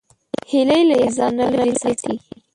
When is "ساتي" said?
1.81-2.13